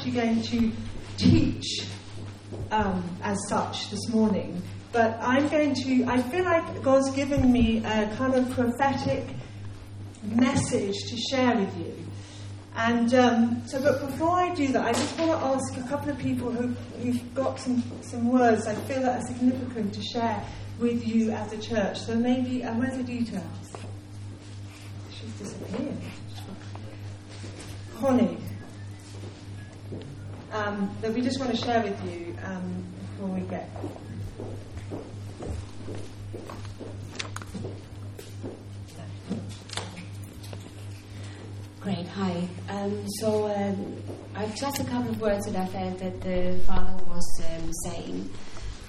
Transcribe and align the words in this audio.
actually 0.00 0.12
going 0.12 0.40
to 0.40 0.72
teach 1.18 1.86
um, 2.70 3.04
as 3.22 3.36
such 3.50 3.90
this 3.90 4.08
morning, 4.08 4.62
but 4.92 5.18
I'm 5.20 5.46
going 5.48 5.74
to, 5.74 6.04
I 6.04 6.22
feel 6.22 6.44
like 6.44 6.82
God's 6.82 7.10
given 7.10 7.52
me 7.52 7.84
a 7.84 8.10
kind 8.16 8.34
of 8.34 8.50
prophetic 8.52 9.26
message 10.22 10.96
to 11.10 11.16
share 11.18 11.54
with 11.54 11.76
you. 11.76 11.94
And 12.76 13.12
um, 13.12 13.62
so, 13.66 13.82
but 13.82 14.00
before 14.00 14.30
I 14.30 14.54
do 14.54 14.68
that, 14.68 14.86
I 14.86 14.92
just 14.92 15.18
want 15.18 15.32
to 15.32 15.46
ask 15.48 15.76
a 15.76 15.86
couple 15.86 16.08
of 16.08 16.18
people 16.18 16.50
who, 16.50 16.68
who've 17.02 17.34
got 17.34 17.60
some, 17.60 17.82
some 18.00 18.32
words 18.32 18.66
I 18.66 18.76
feel 18.76 19.02
that 19.02 19.22
are 19.22 19.26
significant 19.26 19.92
to 19.92 20.02
share 20.02 20.42
with 20.78 21.06
you 21.06 21.30
as 21.32 21.52
a 21.52 21.58
church. 21.58 21.98
So 21.98 22.14
maybe, 22.14 22.64
uh, 22.64 22.72
where's 22.74 22.96
the 22.96 23.04
details? 23.04 23.44
She's 25.10 25.32
disappeared. 25.34 25.98
Connie, 27.98 28.38
um, 30.52 30.94
that 31.00 31.12
we 31.12 31.20
just 31.22 31.38
want 31.38 31.50
to 31.50 31.56
share 31.56 31.82
with 31.82 32.04
you 32.04 32.36
um, 32.44 32.84
before 33.16 33.28
we 33.28 33.40
get. 33.42 33.70
Great, 41.80 42.06
hi. 42.08 42.46
Um, 42.68 43.08
so 43.20 43.50
um, 43.50 43.96
I've 44.34 44.54
just 44.54 44.80
a 44.80 44.84
couple 44.84 45.10
of 45.10 45.20
words 45.20 45.46
that 45.46 45.56
I 45.56 45.66
felt 45.66 45.98
that 46.00 46.20
the 46.20 46.60
Father 46.66 47.02
was 47.04 47.42
um, 47.48 47.72
saying. 47.84 48.30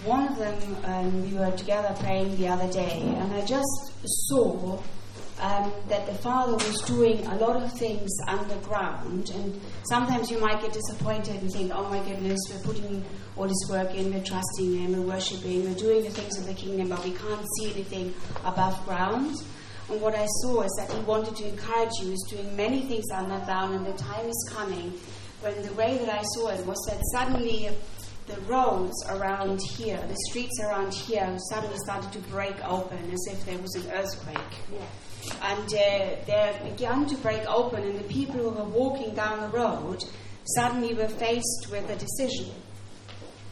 One 0.03 0.28
of 0.28 0.38
them, 0.38 0.78
um, 0.84 1.31
we 1.31 1.38
were 1.38 1.52
together 1.52 1.95
praying 2.00 2.36
the 2.38 2.48
other 2.50 2.72
day, 2.73 3.02
and 3.02 3.34
I 3.34 3.45
just 3.45 3.94
saw 4.28 4.81
um, 5.41 5.73
that 5.90 6.05
the 6.05 6.13
Father 6.13 6.54
was 6.54 6.81
doing 6.86 7.26
a 7.27 7.36
lot 7.38 7.62
of 7.62 7.73
things 7.73 8.09
underground. 8.27 9.31
And 9.31 9.59
sometimes 9.90 10.30
you 10.30 10.40
might 10.40 10.62
get 10.62 10.72
disappointed 10.72 11.41
and 11.41 11.52
think, 11.52 11.72
oh 11.73 11.90
my 11.90 12.00
goodness, 12.04 12.40
we're 12.50 12.62
putting 12.62 13.04
all 13.36 13.48
this 13.48 13.67
work 13.70 13.94
in, 13.95 14.14
we're 14.14 14.23
trusting 14.23 14.80
Him, 14.80 14.94
we're 14.94 15.14
worshiping, 15.14 15.64
we're 15.64 15.75
doing 15.75 16.03
the 16.03 16.12
things 16.12 16.38
of 16.38 16.45
the 16.45 16.53
kingdom, 16.53 16.89
but 16.89 17.03
we 17.03 17.12
can't 17.12 17.45
see 17.58 17.72
anything 17.72 18.14
above 18.45 18.86
ground. 18.86 19.36
And 19.89 20.00
what 20.00 20.16
I 20.16 20.25
saw 20.42 20.62
is 20.62 20.72
that 20.78 20.89
he 20.89 21.02
wanted 21.02 21.36
to 21.36 21.50
encourage 21.50 21.92
you, 22.02 22.14
is 22.14 22.25
doing 22.30 22.56
many 22.56 22.84
things 22.84 23.06
underground, 23.14 23.73
and 23.75 23.86
the 23.86 23.94
time 23.94 24.25
is 24.25 24.50
coming 24.53 24.94
when 25.42 25.59
the 25.64 25.73
way 25.73 25.97
that 25.97 26.08
I 26.08 26.22
saw 26.36 26.50
it 26.50 26.66
was 26.66 26.78
that 26.88 27.02
suddenly 27.12 27.69
the 28.27 28.39
roads 28.41 28.94
around 29.09 29.59
here, 29.75 30.00
the 30.08 30.17
streets 30.30 30.59
around 30.61 30.94
here, 30.94 31.38
suddenly 31.50 31.77
started 31.86 32.11
to 32.14 32.19
break 32.30 32.55
open 32.63 33.11
as 33.11 33.28
if 33.28 33.45
there 33.45 33.58
was 33.58 33.75
an 33.75 33.91
earthquake. 33.91 34.38
Yeah. 34.72 34.80
And 35.44 35.66
uh, 35.66 36.16
they 36.25 36.61
began 36.63 37.05
to 37.08 37.16
break 37.17 37.45
open, 37.47 37.83
and 37.83 38.00
the 38.00 38.03
people 38.03 38.36
who 38.36 38.50
were 38.50 38.69
walking 38.69 39.13
down 39.13 39.41
the 39.41 39.58
road 39.58 40.03
suddenly 40.55 40.94
were 40.94 41.08
faced 41.08 41.67
with 41.72 41.89
a 41.89 41.95
decision. 41.95 42.52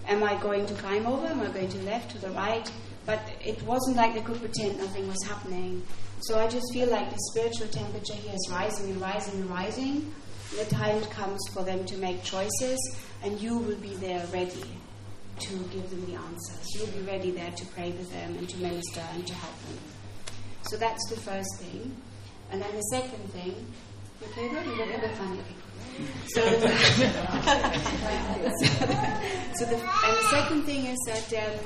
Am 0.07 0.23
I 0.23 0.39
going 0.41 0.65
to 0.65 0.73
climb 0.75 1.05
over? 1.05 1.27
Am 1.27 1.41
I 1.41 1.47
going 1.47 1.69
to 1.69 1.77
left, 1.83 2.11
to 2.11 2.17
the 2.19 2.31
right? 2.31 2.71
But 3.05 3.19
it 3.43 3.61
wasn't 3.63 3.97
like 3.97 4.13
they 4.13 4.21
could 4.21 4.39
pretend 4.39 4.79
nothing 4.79 5.07
was 5.07 5.23
happening. 5.27 5.83
So 6.21 6.39
I 6.39 6.47
just 6.47 6.65
feel 6.73 6.89
like 6.89 7.09
the 7.09 7.17
spiritual 7.31 7.67
temperature 7.67 8.13
here 8.13 8.33
is 8.33 8.49
rising 8.51 8.91
and 8.91 9.01
rising 9.01 9.41
and 9.41 9.49
rising. 9.49 10.13
The 10.57 10.65
time 10.65 11.01
comes 11.05 11.39
for 11.53 11.63
them 11.63 11.85
to 11.85 11.97
make 11.97 12.23
choices, 12.23 12.97
and 13.23 13.39
you 13.39 13.57
will 13.57 13.77
be 13.77 13.95
there 13.95 14.25
ready 14.33 14.63
to 15.39 15.53
give 15.71 15.89
them 15.89 16.05
the 16.05 16.15
answers. 16.15 16.67
You'll 16.75 16.87
be 16.87 17.01
ready 17.01 17.31
there 17.31 17.51
to 17.51 17.65
pray 17.67 17.91
with 17.91 18.11
them 18.11 18.35
and 18.37 18.49
to 18.49 18.57
minister 18.57 19.01
and 19.13 19.25
to 19.27 19.33
help 19.33 19.59
them. 19.67 19.77
So 20.63 20.77
that's 20.77 21.07
the 21.09 21.17
first 21.17 21.59
thing. 21.59 21.95
And 22.51 22.61
then 22.61 22.75
the 22.75 22.81
second 22.81 23.31
thing, 23.31 23.55
okay 24.23 24.49
funny. 25.15 25.39
So, 26.27 26.41
so, 29.55 29.65
the, 29.65 29.75
and 29.75 30.17
the 30.17 30.27
second 30.29 30.63
thing 30.63 30.85
is 30.85 30.97
that 31.07 31.33
um, 31.43 31.59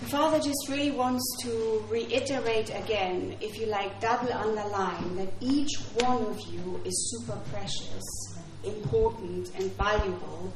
The 0.00 0.06
father 0.06 0.38
just 0.38 0.66
really 0.68 0.90
wants 0.90 1.22
to 1.42 1.84
reiterate 1.90 2.70
again, 2.70 3.36
if 3.40 3.58
you 3.58 3.66
like, 3.66 4.00
double 4.00 4.32
underline, 4.32 5.16
that 5.16 5.32
each 5.40 5.76
one 6.00 6.24
of 6.24 6.40
you 6.50 6.80
is 6.86 7.14
super 7.18 7.38
precious, 7.52 8.38
important, 8.64 9.50
and 9.56 9.70
valuable. 9.76 10.54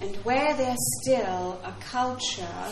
And 0.00 0.16
where 0.24 0.54
there's 0.54 0.78
still 1.02 1.60
a 1.62 1.74
culture 1.80 2.64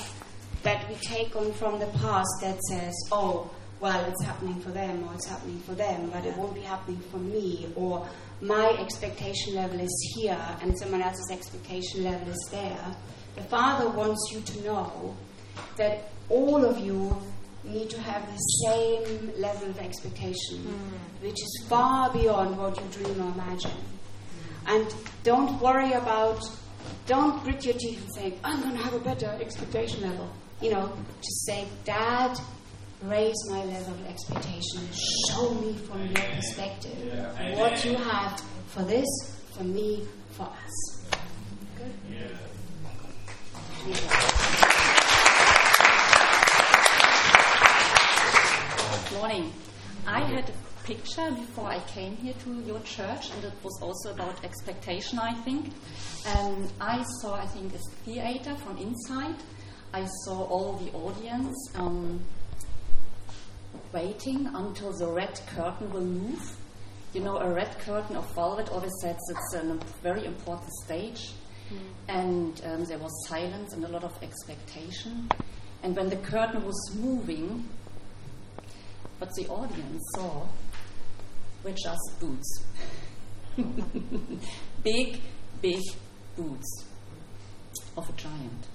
that 0.63 0.89
we 0.89 0.95
take 0.97 1.37
on 1.37 1.53
from 1.53 1.79
the 1.79 1.87
past 1.99 2.31
that 2.41 2.59
says, 2.63 2.95
oh, 3.13 3.51
well, 3.81 4.03
it's 4.07 4.25
happening 4.25 4.59
for 4.61 4.71
them, 4.71 5.05
or 5.05 5.15
it's 5.15 5.27
happening 5.27 5.61
for 5.61 5.75
them, 5.75 6.09
but 6.11 6.25
it 6.25 6.35
won't 6.39 6.55
be 6.55 6.63
happening 6.63 7.01
for 7.11 7.19
me, 7.19 7.71
or 7.77 8.09
my 8.41 8.71
expectation 8.81 9.55
level 9.55 9.79
is 9.79 10.15
here 10.17 10.41
and 10.63 10.77
someone 10.79 11.03
else's 11.03 11.31
expectation 11.31 12.03
level 12.03 12.29
is 12.29 12.49
there. 12.51 12.97
The 13.37 13.43
Father 13.43 13.91
wants 13.91 14.31
you 14.33 14.41
to 14.41 14.65
know 14.65 15.17
that 15.77 16.11
all 16.29 16.65
of 16.65 16.79
you 16.79 17.17
need 17.65 17.91
to 17.91 18.01
have 18.01 18.27
the 18.33 18.39
same 18.67 19.33
level 19.39 19.69
of 19.69 19.79
expectation, 19.79 20.59
mm. 20.59 21.23
which 21.23 21.35
is 21.35 21.67
far 21.69 22.11
beyond 22.13 22.57
what 22.57 22.77
you 22.77 22.87
dream 22.91 23.21
or 23.21 23.33
imagine. 23.33 23.71
And 24.67 24.95
don't 25.25 25.61
worry 25.61 25.93
about, 25.93 26.41
don't 27.07 27.43
grit 27.43 27.65
your 27.65 27.75
teeth 27.75 28.03
and 28.03 28.15
say, 28.15 28.35
I'm 28.45 28.61
going 28.63 28.77
to 28.77 28.83
have 28.83 28.95
a 28.95 29.01
better 29.01 29.37
expectation 29.41 30.03
level. 30.03 30.31
You 30.61 30.73
know, 30.73 30.93
just 31.17 31.47
say, 31.47 31.67
Dad, 31.85 32.39
raise 33.03 33.37
my 33.51 33.65
level 33.65 33.95
of 33.95 34.07
expectation. 34.07 34.89
Show 35.31 35.55
me 35.55 35.75
from 35.75 36.07
your 36.07 36.25
perspective 36.35 36.99
yeah. 37.07 37.59
what 37.59 37.85
you 37.85 37.95
have 37.95 38.41
for 38.69 38.83
this, 38.83 39.07
for 39.53 39.65
me, 39.65 40.07
for 40.31 40.45
us. 40.45 41.07
Good? 41.77 41.93
Yeah. 42.11 42.27
Picture 50.89 51.31
before 51.33 51.67
I 51.67 51.81
came 51.81 52.17
here 52.17 52.33
to 52.45 52.63
your 52.63 52.81
church, 52.81 53.31
and 53.31 53.45
it 53.45 53.53
was 53.63 53.79
also 53.83 54.15
about 54.15 54.43
expectation, 54.43 55.19
I 55.19 55.35
think. 55.35 55.75
And 56.27 56.73
I 56.81 57.05
saw, 57.21 57.35
I 57.35 57.47
think, 57.47 57.75
a 57.75 57.79
theater 58.07 58.55
from 58.57 58.79
inside. 58.79 59.37
I 59.93 60.07
saw 60.25 60.45
all 60.45 60.79
the 60.79 60.91
audience 60.93 61.55
um, 61.75 62.21
waiting 63.93 64.47
until 64.55 64.93
the 64.93 65.09
red 65.09 65.39
curtain 65.49 65.93
will 65.93 66.07
move. 66.07 66.57
You 67.13 67.21
know, 67.21 67.37
a 67.37 67.53
red 67.53 67.79
curtain 67.81 68.17
of 68.17 68.35
velvet 68.35 68.71
always 68.71 68.93
says 69.03 69.19
it's 69.29 69.55
a 69.55 69.79
very 70.03 70.25
important 70.25 70.71
stage. 70.85 71.33
Mm. 71.71 71.79
And 72.09 72.63
um, 72.65 72.85
there 72.87 72.99
was 72.99 73.13
silence 73.29 73.75
and 73.75 73.85
a 73.85 73.89
lot 73.89 74.05
of 74.05 74.15
expectation. 74.23 75.29
And 75.83 75.95
when 75.95 76.09
the 76.09 76.17
curtain 76.17 76.65
was 76.65 76.97
moving, 76.97 77.69
what 79.19 79.31
the 79.35 79.49
audience 79.49 80.03
saw 80.15 80.47
were 81.65 81.73
just 81.73 82.21
boots. 82.21 82.65
big, 84.83 85.21
big 85.61 85.83
boots 86.37 86.85
of 87.97 88.09
a 88.09 88.13
giant. 88.13 88.67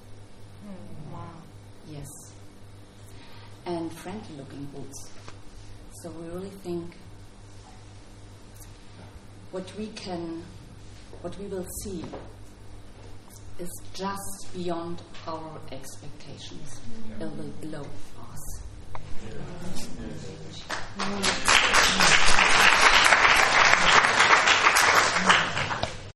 Mm, 0.66 1.14
wow. 1.14 1.42
Yes. 1.90 2.10
And 3.66 3.92
friendly 3.92 4.36
looking 4.38 4.66
boots. 4.66 5.10
So 6.02 6.10
we 6.12 6.28
really 6.28 6.50
think 6.50 6.96
what 9.52 9.72
we 9.78 9.88
can, 9.88 10.44
what 11.22 11.38
we 11.40 11.46
will 11.46 11.68
see 11.84 12.04
is 13.60 13.70
just 13.94 14.54
beyond 14.54 15.02
our 15.28 15.60
expectations, 15.72 16.82
yeah. 17.20 17.28
below 17.62 17.86
us. 18.32 18.62